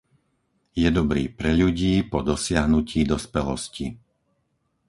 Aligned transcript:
Je 0.83 0.89
dobrý 0.99 1.23
pre 1.39 1.51
ľudí 1.61 1.93
po 2.11 2.19
dosiahnutí 2.31 2.99
dospelosti. 3.13 3.85